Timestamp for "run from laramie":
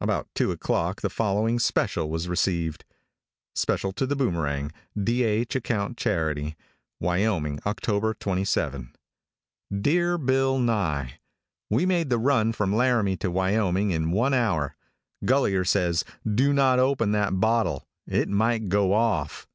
12.18-13.16